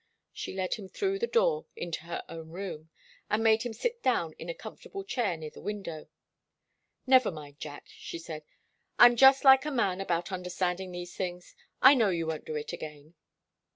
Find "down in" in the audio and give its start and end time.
4.01-4.49